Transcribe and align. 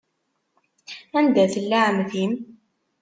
Anda 1.19 1.43
tella 1.53 1.79
ɛemmti-m? 1.87 2.33